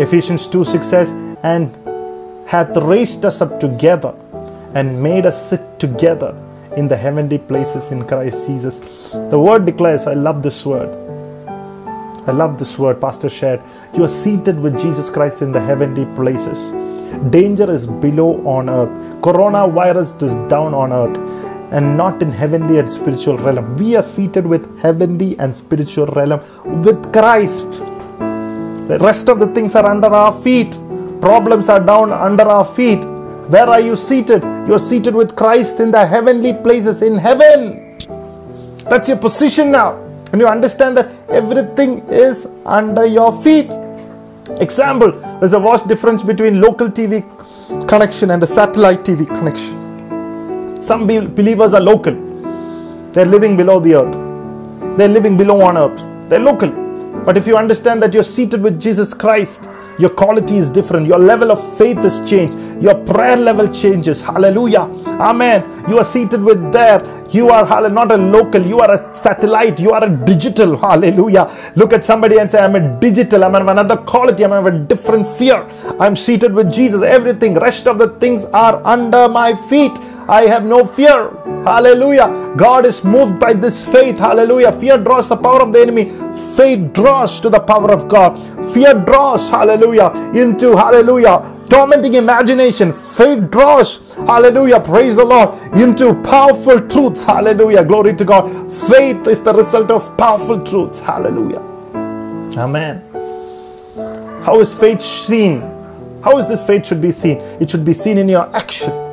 [0.00, 1.10] Ephesians 2 6 says,
[1.42, 1.76] And
[2.46, 4.14] hath raised us up together
[4.74, 6.34] and made us sit together
[6.76, 8.80] in the heavenly places in Christ Jesus.
[9.30, 10.90] The word declares, I love this word
[12.24, 13.62] I love this word Pastor shared.
[13.94, 16.70] You are seated with Jesus Christ in the heavenly places.
[17.30, 18.90] Danger is below on earth.
[19.22, 21.18] Coronavirus is down on earth
[21.72, 23.76] and not in heavenly and spiritual realm.
[23.76, 26.40] We are seated with heavenly and spiritual realm
[26.84, 27.72] with Christ.
[28.88, 30.78] The rest of the things are under our feet.
[31.20, 33.02] Problems are down under our feet.
[33.48, 34.42] Where are you seated?
[34.66, 37.98] You are seated with Christ in the heavenly places in heaven.
[38.88, 40.01] That's your position now.
[40.32, 43.70] And you understand that everything is under your feet.
[44.60, 47.22] Example, there's a vast difference between local TV
[47.86, 50.82] connection and a satellite TV connection.
[50.82, 52.14] Some believers are local,
[53.12, 56.70] they're living below the earth, they're living below on earth, they're local.
[57.24, 59.68] But if you understand that you're seated with Jesus Christ,
[60.02, 61.06] your quality is different.
[61.08, 62.58] Your level of faith is changed.
[62.82, 64.20] Your prayer level changes.
[64.20, 64.82] Hallelujah.
[65.30, 65.64] Amen.
[65.88, 67.00] You are seated with there.
[67.30, 68.62] You are not a local.
[68.66, 69.80] You are a satellite.
[69.80, 70.76] You are a digital.
[70.78, 71.46] Hallelujah.
[71.76, 73.44] Look at somebody and say, I'm a digital.
[73.44, 74.44] I'm of another quality.
[74.44, 75.62] I'm of a different sphere.
[76.00, 77.02] I'm seated with Jesus.
[77.02, 79.98] Everything, rest of the things are under my feet.
[80.28, 81.30] I have no fear.
[81.64, 82.54] Hallelujah.
[82.56, 84.18] God is moved by this faith.
[84.18, 84.72] Hallelujah.
[84.72, 86.10] Fear draws the power of the enemy.
[86.56, 88.36] Faith draws to the power of God.
[88.72, 92.92] Fear draws, hallelujah, into, hallelujah, tormenting imagination.
[92.92, 97.24] Faith draws, hallelujah, praise the Lord, into powerful truths.
[97.24, 97.84] Hallelujah.
[97.84, 98.72] Glory to God.
[98.88, 101.00] Faith is the result of powerful truths.
[101.00, 101.60] Hallelujah.
[102.58, 103.02] Amen.
[104.44, 105.60] How is faith seen?
[106.22, 107.38] How is this faith should be seen?
[107.60, 109.11] It should be seen in your action.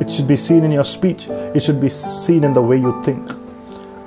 [0.00, 1.28] It should be seen in your speech.
[1.28, 3.30] It should be seen in the way you think.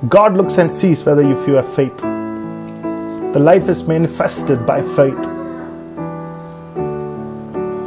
[0.10, 1.98] God looks and sees whether you have faith.
[1.98, 5.24] The life is manifested by faith.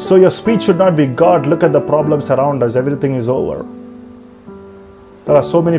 [0.01, 3.29] So your speech should not be God, look at the problems around us, everything is
[3.29, 3.67] over.
[5.25, 5.79] There are so many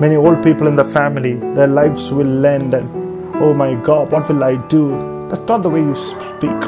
[0.00, 2.88] many old people in the family, their lives will end and
[3.36, 5.28] oh my God, what will I do?
[5.28, 6.60] That's not the way you speak.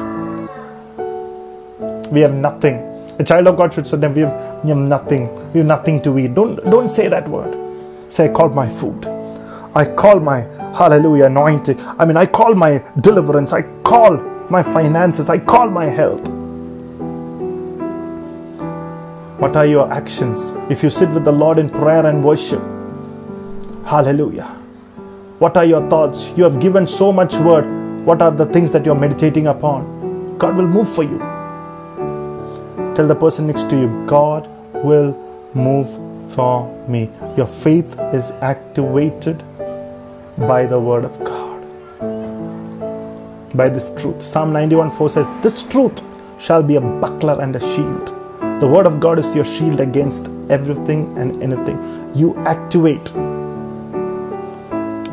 [2.13, 2.90] We have nothing.
[3.21, 5.53] A child of God should say, we have, we have nothing.
[5.53, 6.35] We have nothing to eat.
[6.35, 7.55] Don't, don't say that word.
[8.11, 9.07] Say, I call my food.
[9.75, 10.41] I call my
[10.75, 11.79] hallelujah anointing.
[11.99, 13.53] I mean, I call my deliverance.
[13.53, 14.17] I call
[14.49, 15.29] my finances.
[15.29, 16.27] I call my health.
[19.39, 20.53] What are your actions?
[20.71, 22.63] If you sit with the Lord in prayer and worship,
[23.85, 24.47] hallelujah.
[25.41, 26.33] What are your thoughts?
[26.39, 27.67] You have given so much word.
[28.07, 30.39] What are the things that you're meditating upon?
[30.39, 31.40] God will move for you.
[32.95, 34.49] Tell the person next to you, God
[34.85, 35.13] will
[35.55, 35.89] move
[36.35, 37.11] for me.
[37.37, 39.43] Your faith is activated
[40.39, 41.61] by the word of God,
[43.57, 44.23] by this truth.
[44.23, 46.01] Psalm 91 4 says, This truth
[46.41, 48.09] shall be a buckler and a shield.
[48.61, 51.79] The word of God is your shield against everything and anything.
[52.15, 53.13] You activate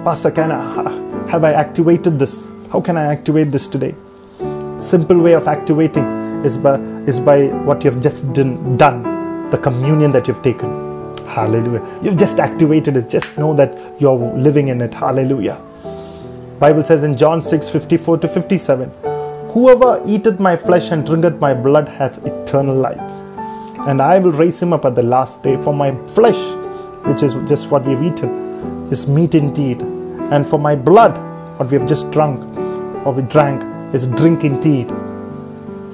[0.08, 2.50] Pastor, can I, have I activated this?
[2.72, 3.94] How can I activate this today?
[4.80, 6.06] Simple way of activating
[6.46, 10.70] is by, is by what you've just done, done, the communion that you've taken.
[11.26, 12.00] Hallelujah.
[12.04, 13.10] You've just activated it.
[13.10, 14.94] Just know that you're living in it.
[14.94, 15.62] Hallelujah.
[16.60, 18.92] Bible says in John 6 54 to 57
[19.52, 23.00] Whoever eateth my flesh and drinketh my blood hath eternal life.
[23.88, 25.56] And I will raise him up at the last day.
[25.64, 26.40] For my flesh,
[27.06, 29.82] which is just what we've eaten, is meat indeed.
[30.32, 31.18] And for my blood,
[31.58, 32.44] what we have just drunk
[33.06, 33.64] or we drank,
[33.96, 34.92] is drink indeed.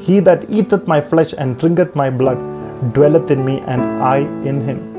[0.05, 2.39] He that eateth my flesh and drinketh my blood
[2.93, 4.17] dwelleth in me, and I
[4.51, 4.92] in him.